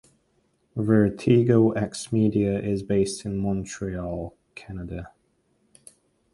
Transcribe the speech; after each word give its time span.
VertigoXmedia 0.75 2.59
is 2.67 2.81
based 2.81 3.23
in 3.23 3.37
Montreal, 3.37 4.35
Canada. 4.55 5.11